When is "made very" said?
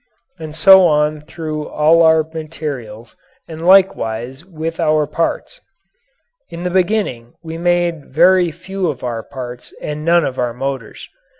7.59-8.49